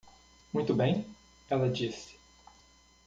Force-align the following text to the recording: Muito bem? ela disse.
Muito 0.51 0.73
bem? 0.73 1.05
ela 1.47 1.69
disse. 1.69 2.15